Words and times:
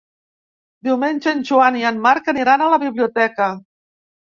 Diumenge 0.87 1.33
en 1.33 1.43
Joan 1.51 1.77
i 1.83 1.87
en 1.91 2.01
Marc 2.07 2.33
aniran 2.35 2.65
a 2.69 2.73
la 2.75 2.83
biblioteca. 2.87 3.53